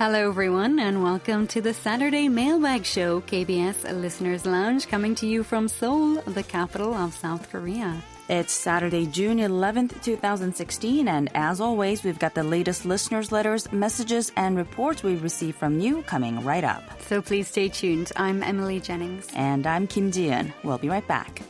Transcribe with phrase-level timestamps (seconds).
[0.00, 5.42] Hello, everyone, and welcome to the Saturday Mailbag Show, KBS Listeners Lounge, coming to you
[5.44, 8.02] from Seoul, the capital of South Korea.
[8.26, 14.32] It's Saturday, June 11th, 2016, and as always, we've got the latest listeners' letters, messages,
[14.36, 16.82] and reports we've received from you coming right up.
[17.02, 18.10] So please stay tuned.
[18.16, 19.28] I'm Emily Jennings.
[19.34, 20.54] And I'm Kim Ji-eun.
[20.64, 21.42] We'll be right back.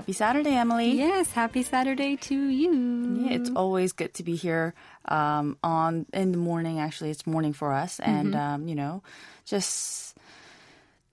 [0.00, 0.92] Happy Saturday, Emily.
[0.92, 2.72] Yes, happy Saturday to you.
[3.20, 4.72] Yeah, it's always good to be here
[5.04, 6.80] um, on in the morning.
[6.80, 9.02] Actually, it's morning for us, and um, you know,
[9.44, 10.16] just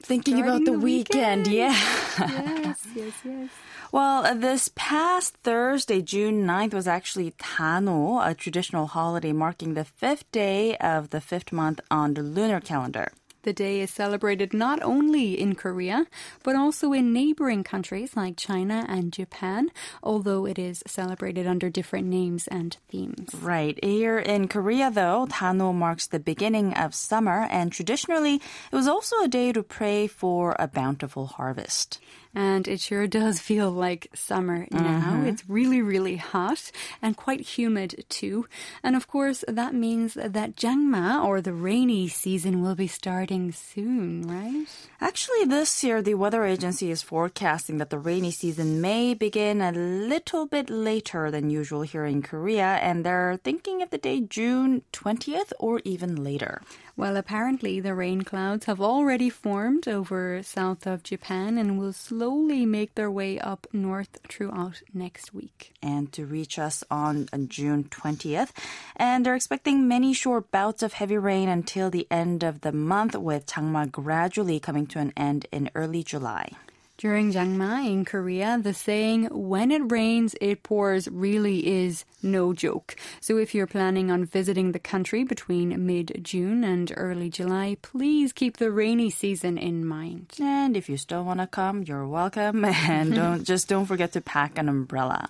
[0.01, 1.47] thinking about the, the weekend.
[1.47, 1.47] weekend.
[1.47, 1.75] Yeah.
[2.17, 3.49] Yes, yes, yes.
[3.91, 9.83] Well, uh, this past Thursday, June 9th, was actually Tano, a traditional holiday marking the
[9.83, 13.11] fifth day of the fifth month on the lunar calendar.
[13.47, 16.07] The day is celebrated not only in Korea,
[16.43, 19.71] but also in neighboring countries like China and Japan,
[20.03, 23.33] although it is celebrated under different names and themes.
[23.35, 23.81] Right.
[23.81, 29.23] Here in Korea, though, Tano marks the beginning of summer, and traditionally, it was also
[29.23, 32.01] a day to pray for a bountiful harvest.
[32.37, 35.17] And it sure does feel like summer now.
[35.17, 35.25] Mm-hmm.
[35.25, 36.71] It's really, really hot
[37.01, 38.45] and quite humid too.
[38.83, 44.21] And of course, that means that Jangma or the rainy season will be starting soon,
[44.21, 44.67] right?
[45.01, 49.71] Actually, this year, the weather agency is forecasting that the rainy season may begin a
[49.71, 54.83] little bit later than usual here in Korea, and they're thinking of the day June
[54.93, 56.61] 20th or even later.
[56.97, 62.65] Well, apparently the rain clouds have already formed over south of Japan and will slowly
[62.65, 65.73] make their way up north throughout next week.
[65.83, 68.49] and to reach us on June 20th.
[68.95, 73.15] And they're expecting many short bouts of heavy rain until the end of the month,
[73.15, 76.49] with Changma gradually coming to an end in early July.
[76.97, 82.95] During Jangma in Korea, the saying, when it rains, it pours really is no joke.
[83.21, 88.33] So if you're planning on visiting the country between mid June and early July, please
[88.33, 90.33] keep the rainy season in mind.
[90.41, 92.65] And if you still want to come, you're welcome.
[92.87, 95.29] And don't just don't forget to pack an umbrella.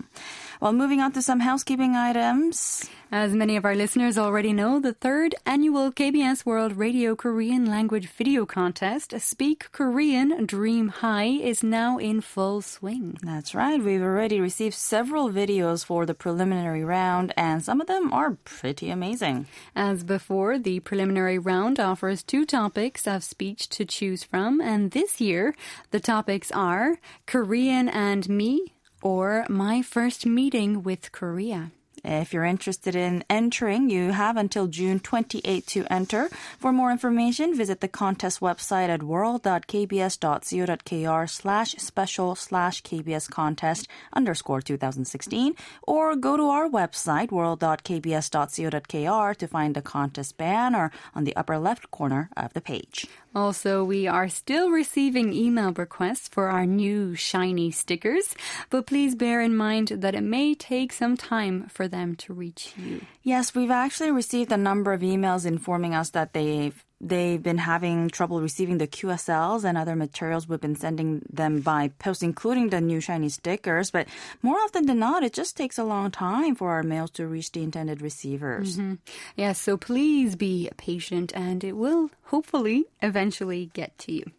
[0.62, 2.88] Well, moving on to some housekeeping items.
[3.12, 8.10] As many of our listeners already know, the third annual KBS World Radio Korean Language
[8.10, 13.18] Video Contest, Speak Korean Dream High, is now in full swing.
[13.24, 13.82] That's right.
[13.82, 18.90] We've already received several videos for the preliminary round, and some of them are pretty
[18.90, 19.48] amazing.
[19.74, 25.22] As before, the preliminary round offers two topics of speech to choose from, and this
[25.22, 25.56] year
[25.92, 31.72] the topics are Korean and Me or My First Meeting with Korea.
[32.08, 36.30] If you're interested in entering, you have until June 28 to enter.
[36.58, 44.62] For more information, visit the contest website at world.kbs.co.kr slash special slash KBS contest underscore
[44.62, 45.54] 2016
[45.84, 51.92] or go to our website world.kbs.co.kr to find the contest banner on the upper left
[51.92, 53.06] corner of the page.
[53.36, 58.34] Also, we are still receiving email requests for our new shiny stickers,
[58.70, 62.74] but please bear in mind that it may take some time for them to reach
[62.78, 63.02] you.
[63.24, 68.10] Yes, we've actually received a number of emails informing us that they've they've been having
[68.10, 72.82] trouble receiving the QSLs and other materials we've been sending them by post, including the
[72.82, 73.92] new shiny stickers.
[73.92, 74.08] But
[74.42, 77.52] more often than not, it just takes a long time for our mails to reach
[77.52, 78.78] the intended receivers.
[78.78, 78.96] Mm-hmm.
[79.36, 84.32] Yes, so please be patient and it will hopefully eventually get to you.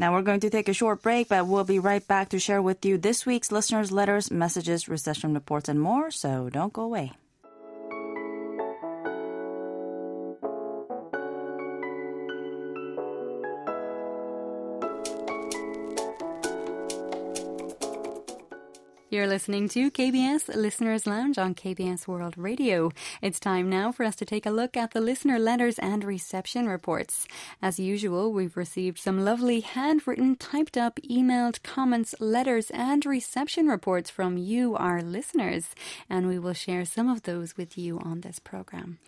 [0.00, 2.62] Now we're going to take a short break, but we'll be right back to share
[2.62, 6.10] with you this week's listeners' letters, messages, reception reports, and more.
[6.10, 7.12] So don't go away.
[19.20, 22.90] You're listening to KBS Listeners Lounge on KBS World Radio.
[23.20, 26.66] It's time now for us to take a look at the listener letters and reception
[26.66, 27.28] reports.
[27.60, 34.08] As usual, we've received some lovely handwritten, typed up, emailed comments, letters, and reception reports
[34.08, 35.74] from you, our listeners,
[36.08, 39.00] and we will share some of those with you on this program.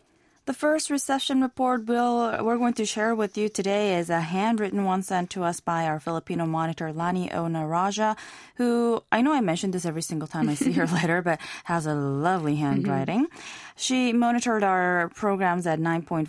[0.45, 4.83] The first reception report we'll, we're going to share with you today is a handwritten
[4.83, 8.17] one sent to us by our Filipino monitor, Lani Onaraja,
[8.57, 11.87] who I know I mentioned this every single time I see her letter, but has
[11.87, 12.63] a lovely mm-hmm.
[12.65, 13.29] handwriting.
[13.77, 16.29] She monitored our programs at 9.570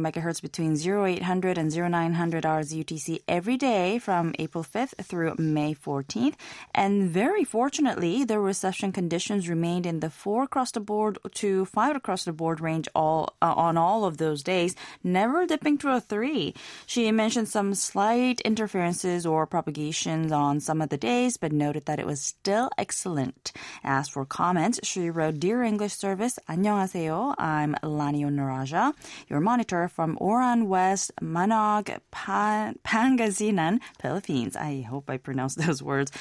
[0.00, 6.34] megahertz between 0800 and 0900 hours UTC every day from April 5th through May 14th.
[6.74, 11.94] And very fortunately, the reception conditions remained in the four across the board to five
[11.94, 16.00] across the board range all uh, on all of those days, never dipping to a
[16.00, 16.54] three.
[16.86, 21.98] She mentioned some slight interferences or propagations on some of the days, but noted that
[21.98, 23.52] it was still excellent.
[23.84, 27.34] Asked for comments, she wrote, "Dear English service, 안녕하세요.
[27.38, 28.94] I'm Lani Onaraja,
[29.28, 34.56] your monitor from Oran West, Manaoag Pangasinan, Philippines.
[34.56, 36.12] I hope I pronounced those words."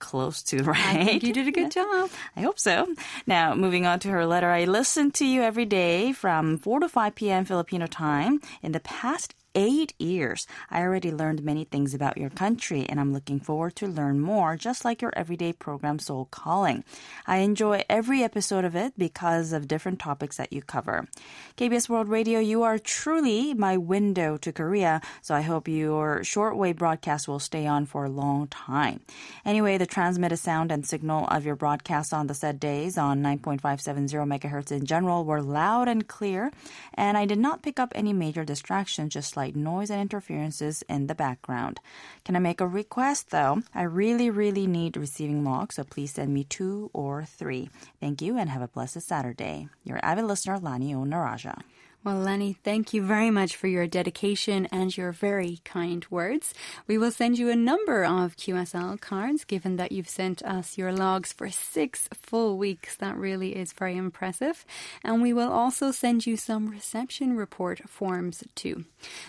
[0.00, 1.22] Close to right.
[1.22, 2.10] You did a good job.
[2.36, 2.88] I hope so.
[3.26, 6.88] Now, moving on to her letter, I listen to you every day from 4 to
[6.88, 7.44] 5 p.m.
[7.44, 8.40] Filipino time.
[8.62, 13.12] In the past eight years, I already learned many things about your country, and I'm
[13.12, 16.84] looking forward to learn more, just like your everyday program, Seoul Calling.
[17.26, 21.08] I enjoy every episode of it because of different topics that you cover.
[21.56, 26.76] KBS World Radio, you are truly my window to Korea, so I hope your shortwave
[26.76, 29.00] broadcast will stay on for a long time.
[29.44, 34.10] Anyway, the transmitted sound and signal of your broadcasts on the said days on 9.570
[34.26, 36.52] megahertz in general were loud and clear,
[36.94, 41.06] and I did not pick up any major distractions, just slight noise and interferences in
[41.06, 41.80] the background.
[42.26, 43.62] Can I make a request though?
[43.74, 47.70] I really, really need receiving log, so please send me two or three.
[48.00, 49.70] Thank you and have a blessed Saturday.
[49.82, 51.62] Your avid listener, Lani Onaraja.
[52.02, 56.54] Well, Lenny, thank you very much for your dedication and your very kind words.
[56.86, 60.92] We will send you a number of QSL cards, given that you've sent us your
[60.92, 62.96] logs for six full weeks.
[62.96, 64.64] That really is very impressive.
[65.04, 68.86] And we will also send you some reception report forms too.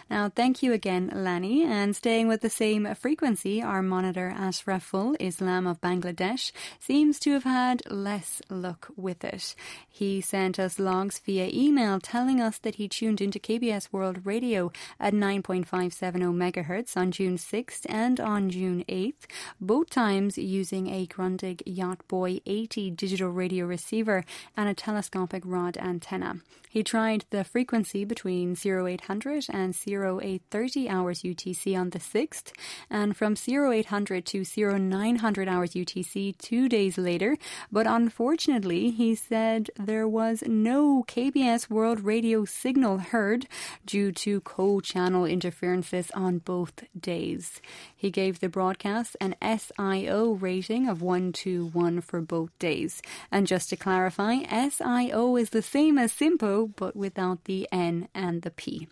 [0.10, 1.66] Now, thank you again, Lenny.
[1.66, 7.44] And staying with the same frequency, our monitor Ashraful Islam of Bangladesh seems to have
[7.44, 9.56] had less luck with it.
[9.90, 14.72] He sent us logs via email telling us that he tuned into KBS World Radio
[15.00, 15.66] at 9.570
[16.34, 19.26] megahertz on June 6th and on June 8th,
[19.60, 24.24] both times using a Grundig Yacht Boy 80 digital radio receiver
[24.56, 26.42] and a telescopic rod antenna.
[26.72, 32.54] He tried the frequency between 0800 and 0830 hours UTC on the 6th,
[32.90, 37.38] and from 0800 to 0900 hours UTC two days later,
[37.74, 43.48] but unfortunately, he said there was no KBS World Radio signal heard
[43.86, 47.62] due to co-channel interferences on both days.
[48.02, 53.00] He gave the broadcast an SIO rating of 121 for both days.
[53.32, 58.42] And just to clarify, SIO is the same as SINPO but without the N and
[58.42, 58.88] the P.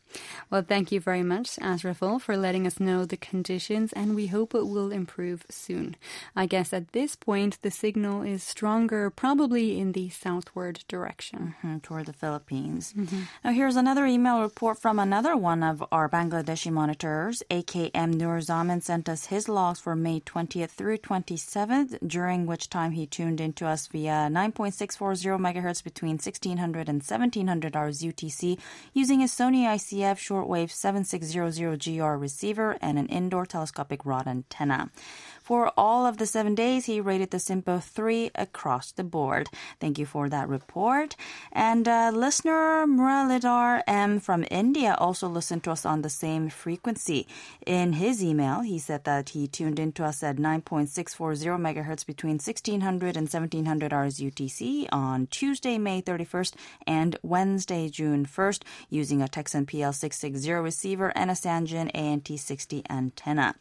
[0.51, 4.53] Well, thank you very much, Ashraful, for letting us know the conditions, and we hope
[4.53, 5.95] it will improve soon.
[6.35, 11.55] I guess at this point, the signal is stronger, probably in the southward direction.
[11.63, 12.93] Mm-hmm, toward the Philippines.
[12.95, 13.21] Mm-hmm.
[13.43, 17.41] Now, here's another email report from another one of our Bangladeshi monitors.
[17.49, 23.07] AKM Nurzaman sent us his logs for May 20th through 27th, during which time he
[23.07, 28.59] tuned into us via 9.640 megahertz between 1600 and 1700 hours UTC
[28.93, 34.89] using a Sony ICF shortwave 7600GR receiver and an indoor telescopic rod antenna.
[35.49, 39.49] For all of the seven days, he rated the SINPO 3 across the board.
[39.79, 41.15] Thank you for that report.
[41.51, 47.25] And uh, listener Muralidhar M from India also listened to us on the same frequency.
[47.65, 53.17] In his email, he said that he tuned into us at 9.640 megahertz between 1600
[53.17, 56.53] and 1700 hours UTC on Tuesday, May 31st
[56.85, 58.61] and Wednesday, June 1st
[58.91, 63.55] using a Tecsun PL660 receiver and a Sangean ANT60 antenna.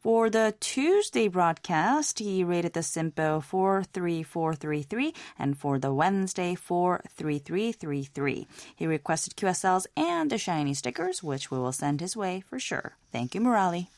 [0.00, 8.46] For the Tuesday broadcast, he rated the SINPO 43433 and for the Wednesday 43333.
[8.74, 12.96] He requested QSLs and the shiny stickers, which we will send his way for sure.
[13.12, 13.88] Thank you, Murali.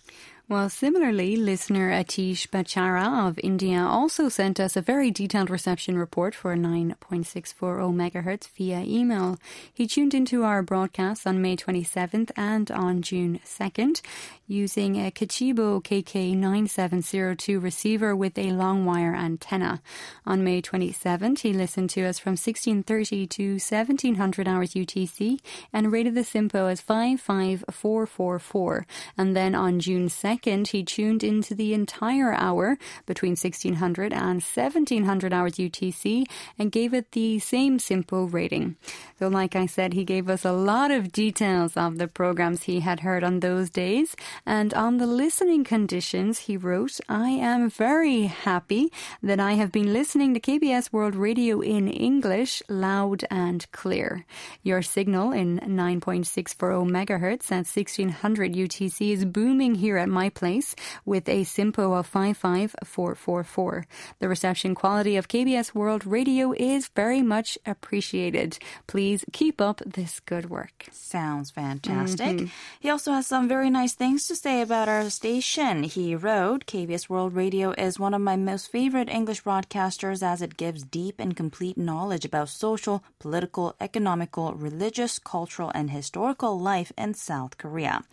[0.50, 6.34] Well, similarly, listener Atish Bachara of India also sent us a very detailed reception report
[6.34, 9.38] for 9.640 megahertz via email.
[9.72, 14.00] He tuned into our broadcast on May 27th and on June 2nd
[14.48, 19.80] using a Kchibo KK9702 receiver with a long wire antenna.
[20.26, 25.38] On May 27th, he listened to us from 1630 to 1700 hours UTC
[25.72, 28.86] and rated the SINPO as 55444.
[29.16, 35.32] And then on June 2nd, he tuned into the entire hour between 1600 and 1700
[35.32, 36.24] hours UTC
[36.58, 38.76] and gave it the same SINPO rating.
[39.18, 42.80] So, like I said, he gave us a lot of details of the programs he
[42.80, 44.16] had heard on those days.
[44.46, 48.90] And on the listening conditions, he wrote, I am very happy
[49.22, 54.24] that I have been listening to KBS World Radio in English loud and clear.
[54.62, 61.28] Your signal in 9.640 megahertz at 1600 UTC is booming here at my place with
[61.28, 63.86] a SINPO of 55444.
[64.18, 68.58] The reception quality of KBS World Radio is very much appreciated.
[68.86, 70.86] Please keep up this good work.
[70.92, 72.36] Sounds fantastic.
[72.36, 72.46] Mm-hmm.
[72.78, 75.82] He also has some very nice things to say about our station.
[75.82, 80.56] He wrote, KBS World Radio is one of my most favorite English broadcasters as it
[80.56, 87.14] gives deep and complete knowledge about social, political, economical, religious, cultural, and historical life in
[87.14, 88.04] South Korea.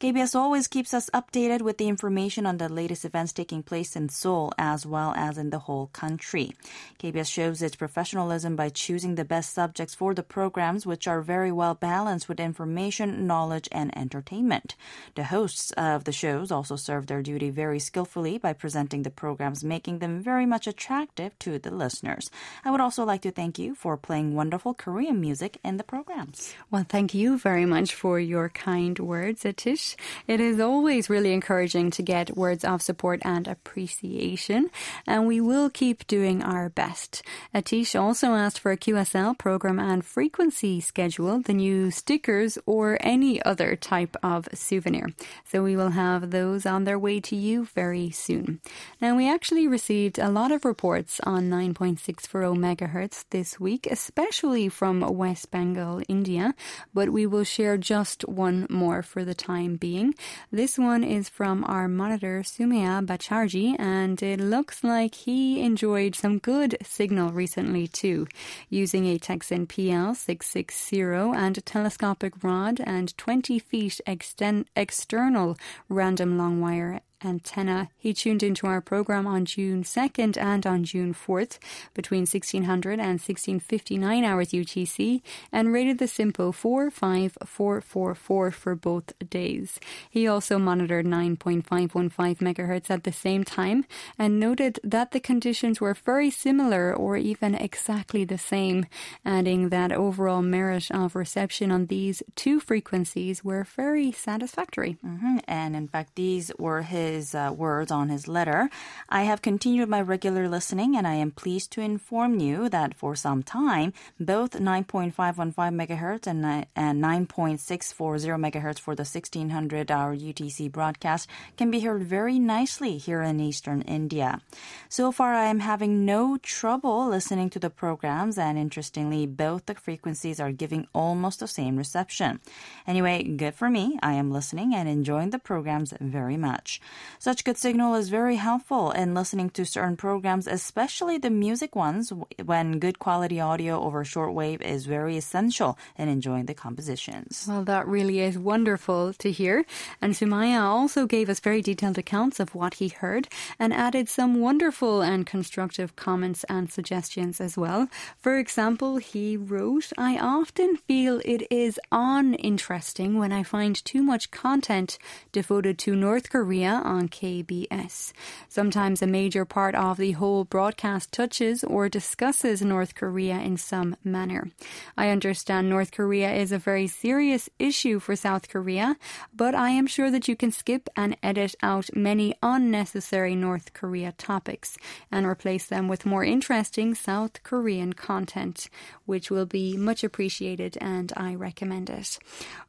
[0.00, 4.08] KBS always keeps us updated with the information on the latest events taking place in
[4.08, 6.52] Seoul as well as in the whole country.
[6.98, 11.52] KBS shows its professionalism by choosing the best subjects for the programs, which are very
[11.52, 14.74] well balanced with information, knowledge, and entertainment.
[15.14, 19.64] The hosts of the shows also serve their duty very skillfully by presenting the programs,
[19.64, 22.30] making them very much attractive to the listeners.
[22.64, 26.54] I would also like to thank you for playing wonderful Korean music in the programs.
[26.70, 29.96] Well, thank you very much for your kind words, Atish.
[30.26, 34.70] It is always really encouraging to get words of support and appreciation,
[35.08, 37.20] and we will keep doing our best.
[37.52, 43.42] Atish also asked for a QSL program and frequency schedule, the new stickers, or any
[43.42, 45.08] other type of souvenir.
[45.44, 48.60] So we will have those on their way to you very soon.
[49.00, 55.00] Now, we actually received a lot of reports on 9.640 megahertz this week, especially from
[55.00, 56.54] West Bengal, India,
[56.94, 60.14] but we will share just one more for the time being.
[60.52, 66.38] This one is from our monitor, Sumia Bacharji, and it looks like he enjoyed some
[66.38, 68.26] good signal recently too,
[68.68, 75.56] using a Tecsun PL660 and a telescopic rod and 20 feet exten- external
[75.88, 77.90] random long wire antenna.
[77.96, 81.58] He tuned into our program on June 2nd and on June 4th
[81.94, 89.78] between 1600 and 1659 hours UTC and rated the SINPO 45444 for both days.
[90.10, 93.84] He also monitored 9.515 megahertz at the same time
[94.18, 98.86] and noted that the conditions were very similar or even exactly the same,
[99.24, 104.96] adding that overall merit of reception on these two frequencies were very satisfactory.
[105.04, 105.38] Mm-hmm.
[105.46, 108.70] And in fact, these were his his uh, words on his letter.
[109.08, 113.14] I have continued my regular listening and I am pleased to inform you that for
[113.14, 121.28] some time, both 9.515 megahertz and, and 9.640 megahertz for the 1600 hour UTC broadcast
[121.56, 124.40] can be heard very nicely here in eastern India.
[124.88, 129.74] So far, I am having no trouble listening to the programs, and interestingly, both the
[129.74, 132.40] frequencies are giving almost the same reception.
[132.86, 133.98] Anyway, good for me.
[134.02, 136.80] I am listening and enjoying the programs very much.
[137.18, 142.12] Such good signal is very helpful in listening to certain programs, especially the music ones,
[142.44, 147.46] when good quality audio over shortwave is very essential in enjoying the compositions.
[147.48, 149.64] Well, that really is wonderful to hear.
[150.00, 153.28] And Sumaya also gave us very detailed accounts of what he heard
[153.58, 157.88] and added some wonderful and constructive comments and suggestions as well.
[158.20, 164.30] For example, he wrote, I often feel it is uninteresting when I find too much
[164.30, 164.98] content
[165.32, 168.12] devoted to North Korea on KBS.
[168.48, 173.96] Sometimes a major part of the whole broadcast touches or discusses North Korea in some
[174.04, 174.50] manner.
[174.96, 178.96] I understand North Korea is a very serious issue for South Korea,
[179.34, 184.12] but I am sure that you can skip and edit out many unnecessary North Korea
[184.12, 184.76] topics
[185.10, 188.68] and replace them with more interesting South Korean content,
[189.06, 192.18] which will be much appreciated and I recommend it.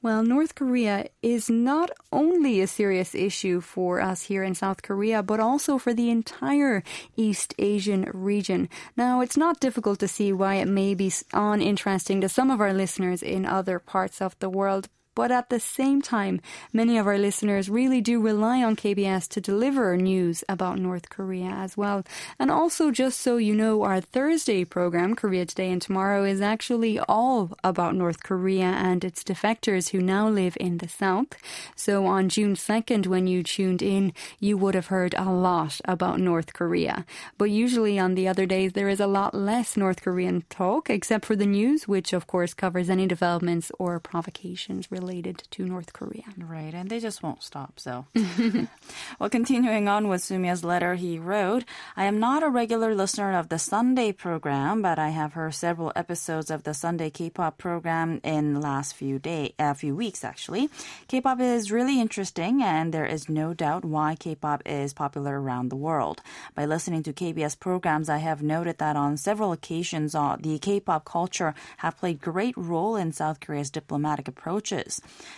[0.02, 5.22] Well, North Korea is not only a serious issue for us here in South Korea,
[5.24, 6.84] but also for the entire
[7.18, 8.70] East Asian region.
[8.96, 12.74] Now, it's not difficult to see why it may be uninteresting to some of our
[12.74, 16.42] listeners in other parts of the world, but at the same time,
[16.72, 21.50] many of our listeners really do rely on KBS to deliver news about North Korea
[21.50, 22.04] as well.
[22.40, 27.00] And also, just so you know, our Thursday program, Korea Today and Tomorrow, is actually
[27.00, 31.28] all about North Korea and its defectors who now live in the South.
[31.76, 36.20] So on June 2nd, when you tuned in, you would have heard a lot about
[36.20, 37.06] North Korea.
[37.38, 41.26] But usually on the other days, there is a lot less North Korean talk, except
[41.26, 45.92] for the news, which of course covers any developments or provocations related related to North
[45.92, 46.24] Korea.
[46.38, 48.06] Right, and they just won't stop, so.
[49.20, 51.66] well, continuing on with Sumia's letter, he wrote,
[51.98, 55.92] I am not a regular listener of the Sunday program, but I have heard several
[55.96, 60.24] episodes of the Sunday K-pop program in the last few day, a uh, few weeks
[60.24, 60.70] actually.
[61.08, 65.76] K-pop is really interesting and there is no doubt why K-pop is popular around the
[65.76, 66.22] world.
[66.56, 71.04] By listening to KBS programs, I have noted that on several occasions uh, the K-pop
[71.04, 74.93] culture have played great role in South Korea's diplomatic approaches.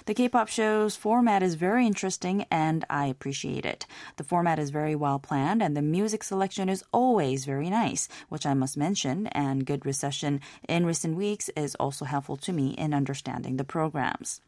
[0.05, 3.85] The K-pop show's format is very interesting and I appreciate it.
[4.17, 8.45] The format is very well planned and the music selection is always very nice, which
[8.45, 12.93] I must mention, and good reception in recent weeks is also helpful to me in
[12.93, 14.41] understanding the programs.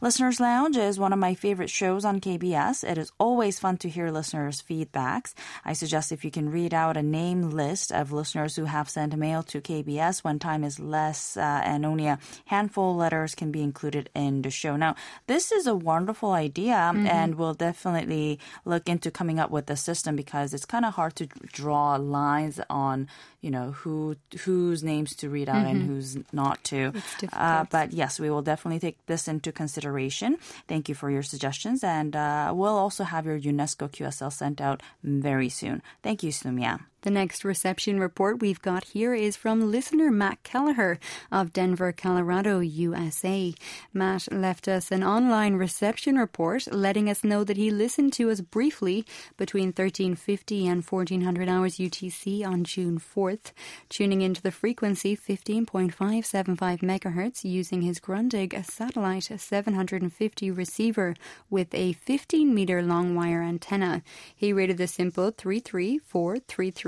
[0.00, 2.88] Listeners Lounge is one of my favorite shows on KBS.
[2.88, 5.34] It is always fun to hear listeners' feedbacks.
[5.64, 9.16] I suggest if you can read out a name list of listeners who have sent
[9.16, 13.62] mail to KBS when time is less uh, and only a handful letters can be
[13.62, 14.76] included in the show.
[14.76, 17.06] Now, this is a wonderful idea mm-hmm.
[17.06, 21.14] and we'll definitely look into coming up with a system because it's kind of hard
[21.16, 23.08] to draw lines on
[23.40, 25.66] you know who whose names to read out mm-hmm.
[25.66, 26.92] and who's not to.
[27.32, 30.38] Uh, but yes, we will definitely take this into consideration.
[30.66, 34.82] Thank you for your suggestions, and uh, we'll also have your UNESCO QSL sent out
[35.04, 35.82] very soon.
[36.02, 36.80] Thank you, Sumya.
[37.02, 40.98] The next reception report we've got here is from listener Matt Kelleher
[41.30, 43.54] of Denver, Colorado, USA.
[43.92, 48.40] Matt left us an online reception report letting us know that he listened to us
[48.40, 53.52] briefly between 1350 and 1400 hours UTC on June 4th,
[53.88, 61.14] tuning into the frequency 15.575 megahertz using his Grundig satellite 750 receiver
[61.48, 64.02] with a 15 meter long wire antenna.
[64.34, 66.87] He rated the SINPO 33433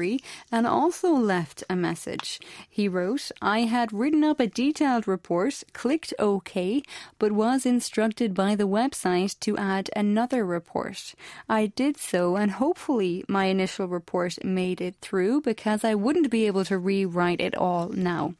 [0.50, 2.40] and also left a message.
[2.68, 6.82] He wrote, I had written up a detailed report, clicked OK,
[7.18, 11.14] but was instructed by the website to add another report.
[11.48, 16.46] I did so, and hopefully my initial report made it through because I wouldn't be
[16.46, 18.34] able to rewrite it all now.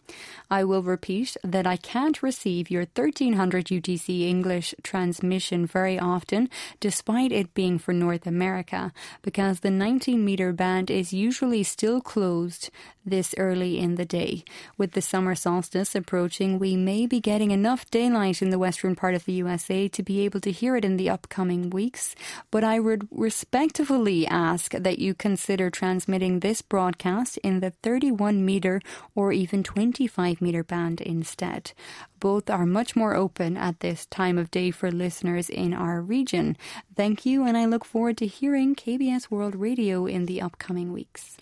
[0.51, 6.49] I will repeat that I can't receive your 1300 UTC English transmission very often,
[6.81, 12.71] despite it being for North America, because the 19 meter band is usually still closed
[13.05, 14.45] this early in the day.
[14.77, 19.15] With the summer solstice approaching, we may be getting enough daylight in the western part
[19.15, 22.15] of the USA to be able to hear it in the upcoming weeks,
[22.51, 28.81] but I would respectfully ask that you consider transmitting this broadcast in the 31 meter
[29.15, 31.73] or even 25 meter band instead.
[32.21, 36.57] Both are much more open at this time of day for listeners in our region.
[36.95, 41.39] Thank you, and I look forward to hearing KBS World Radio in the upcoming weeks.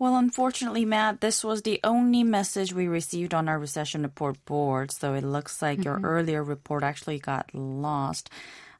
[0.00, 4.90] Well, unfortunately, Matt, this was the only message we received on our reception report board,
[4.90, 5.84] so it looks like mm-hmm.
[5.84, 8.30] your earlier report actually got lost.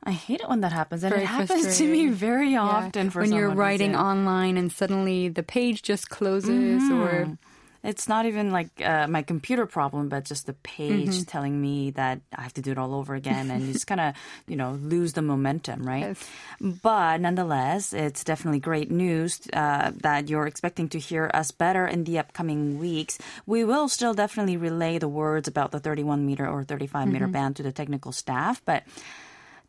[0.03, 3.05] I hate it when that happens, and very it happens to me very often.
[3.05, 3.11] Yeah.
[3.11, 7.03] For when you're writing online and suddenly the page just closes, mm-hmm.
[7.03, 7.39] or
[7.83, 11.23] it's not even like uh, my computer problem, but just the page mm-hmm.
[11.23, 14.01] telling me that I have to do it all over again, and you just kind
[14.01, 14.15] of,
[14.47, 16.17] you know, lose the momentum, right?
[16.17, 16.29] Yes.
[16.61, 22.05] But nonetheless, it's definitely great news uh, that you're expecting to hear us better in
[22.05, 23.19] the upcoming weeks.
[23.47, 27.33] We will still definitely relay the words about the 31 meter or 35 meter mm-hmm.
[27.33, 28.85] band to the technical staff, but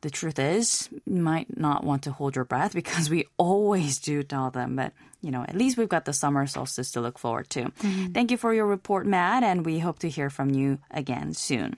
[0.01, 4.23] the truth is, you might not want to hold your breath because we always do
[4.23, 7.49] tell them, but you know, at least we've got the summer solstice to look forward
[7.51, 7.65] to.
[7.65, 8.11] Mm-hmm.
[8.13, 11.77] Thank you for your report, Matt, and we hope to hear from you again soon.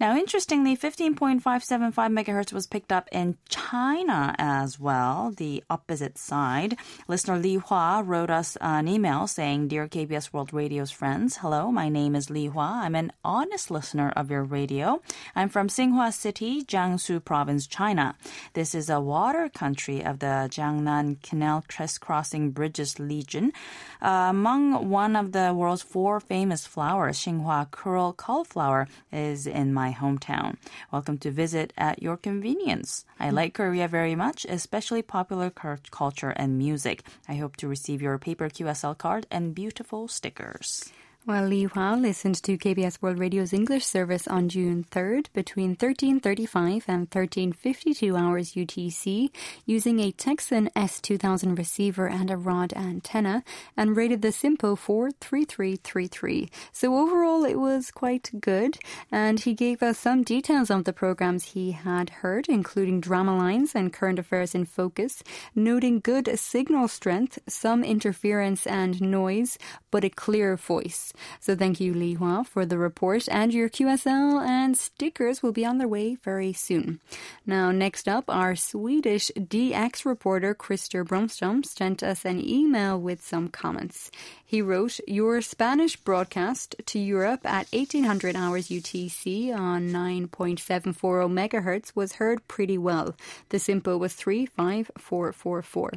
[0.00, 6.76] Now, interestingly, 15.575 megahertz was picked up in China as well, the opposite side.
[7.08, 11.88] Listener Li Hua wrote us an email saying, Dear KBS World Radio's friends, hello, my
[11.88, 12.82] name is Li Hua.
[12.84, 15.02] I'm an honest listener of your radio.
[15.34, 18.14] I'm from Xinghua City, Jiangsu Province, China.
[18.52, 23.52] This is a water country of the Jiangnan Canal crisscrossing bridges region.
[24.00, 29.92] Uh, among one of the world's four famous flowers, Xinghua curl cauliflower is in my
[29.92, 30.56] hometown.
[30.92, 33.04] Welcome to visit at your convenience.
[33.18, 35.50] I like Korea very much, especially popular
[35.90, 37.02] culture and music.
[37.28, 40.92] I hope to receive your paper QSL card and beautiful stickers.
[41.28, 46.86] Well, Li Hua listened to KBS World Radio's English service on June 3rd between 1335
[46.88, 49.28] and 1352 hours UTC
[49.66, 53.44] using a Tecsun S2000 receiver and a rod antenna
[53.76, 56.48] and rated the SINPO for 3333.
[56.72, 58.78] So overall, it was quite good.
[59.12, 63.74] And he gave us some details of the programs he had heard, including drama lines
[63.74, 65.22] and current affairs in focus,
[65.54, 69.58] noting good signal strength, some interference and noise,
[69.90, 71.12] but a clear voice.
[71.40, 75.64] So thank you, Li Hua, for the report, and your QSL and stickers will be
[75.64, 77.00] on their way very soon.
[77.46, 83.48] Now, next up, our Swedish DX reporter, Christer Brunström, sent us an email with some
[83.48, 84.10] comments.
[84.44, 90.94] He wrote, Your Spanish broadcast to Europe at 1800 hours UTC on 9.740
[91.30, 93.14] megahertz was heard pretty well.
[93.50, 95.92] The SINPO was 35444.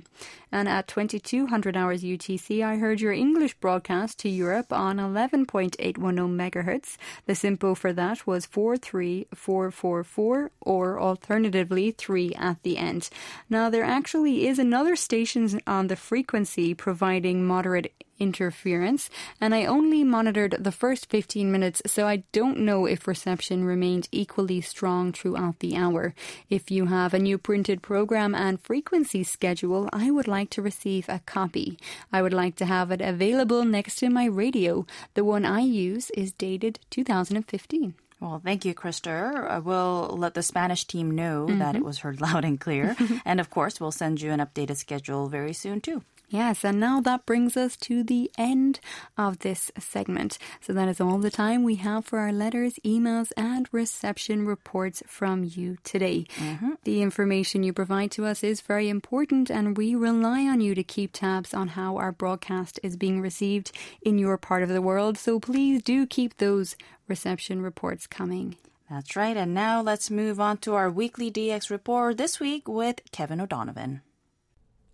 [0.52, 6.98] And at 2200 hours UTC, I heard your English broadcast to Europe on 11.810 megahertz.
[7.26, 13.10] The SINPO for that was 43444 or alternatively 3 at the end.
[13.50, 19.10] Now, there actually is another station on the frequency providing moderate interference,
[19.42, 24.08] and I only monitored the first 15 minutes, so I don't know if reception remained
[24.12, 26.14] equally strong throughout the hour.
[26.50, 31.10] If you have a new printed program and frequency schedule, I would like to receive
[31.10, 31.80] a copy.
[32.14, 34.86] I would like to have it available next to my radio.
[35.16, 37.96] The one I use is dated 2015.
[38.22, 39.50] Well, thank you, Christer.
[39.50, 41.58] Uh, we'll let the Spanish team know mm-hmm.
[41.58, 42.96] that it was heard loud and clear.
[43.26, 46.04] and of course, we'll send you an updated schedule very soon, too.
[46.32, 48.80] Yes, and now that brings us to the end
[49.18, 50.38] of this segment.
[50.62, 55.04] So that is all the time we have for our letters, emails, and reception reports
[55.06, 56.28] from you today.
[56.38, 56.72] Mm-hmm.
[56.86, 60.84] The information you provide to us is very important, and we rely on you to
[60.86, 65.18] keep tabs on how our broadcast is being received in your part of the world.
[65.18, 66.78] So please do keep those
[67.10, 68.56] reception reports coming.
[68.90, 69.36] That's right.
[69.36, 74.02] And now let's move on to our weekly DX report this week with Kevin O'Donovan.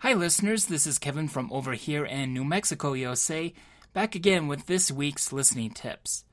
[0.01, 0.65] Hi, listeners.
[0.65, 3.51] This is Kevin from over here in New Mexico, USA,
[3.93, 6.23] back again with this week's listening tips.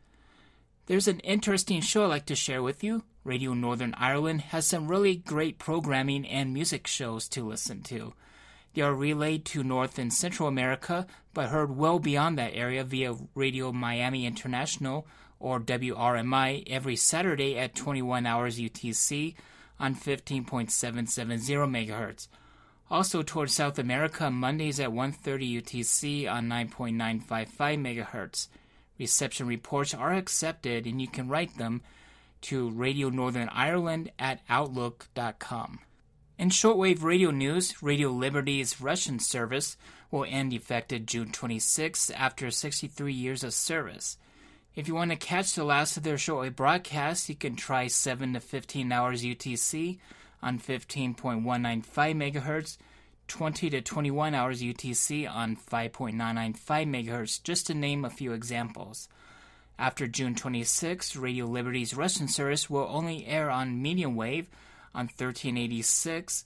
[0.85, 3.05] There's an interesting show I'd like to share with you.
[3.24, 8.12] Radio Northern Ireland has some really great programming and music shows to listen to.
[8.74, 13.14] They are relayed to North and Central America, but heard well beyond that area via
[13.35, 15.07] Radio Miami International
[15.40, 19.35] or WRMI every Saturday at 21 hours UTC
[19.81, 22.29] on 15.770 MHz
[22.90, 28.49] also towards South America, Mondays at 1.30 UTC on 9.955 MHz.
[28.99, 31.83] Reception reports are accepted and you can write them
[32.42, 35.81] to Radio Northern Ireland at outlook.com.
[36.38, 39.77] In shortwave radio news, Radio Liberty's Russian service
[40.11, 44.18] will end effective June 26 after 63 years of service.
[44.75, 48.35] If you want to catch the last of their shortwave broadcasts, you can try 7
[48.35, 49.99] to 15 hours UTC
[50.45, 52.77] on 15.195 MHz,
[53.27, 59.09] 20 to 21 hours UTC on 5.995 MHz, just to name a few examples.
[59.79, 64.49] After June 26, Radio Liberty's Russian service will only air on medium wave
[64.95, 66.45] on 1386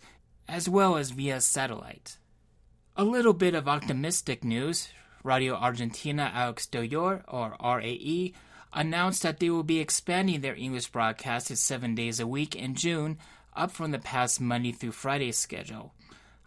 [0.48, 2.16] as well as via satellite.
[2.96, 4.88] A little bit of optimistic news
[5.24, 8.32] Radio Argentina al Exterior, or RAE,
[8.72, 12.74] announced that they will be expanding their English broadcast to seven days a week in
[12.74, 13.18] June
[13.58, 15.92] up from the past Monday through Friday schedule.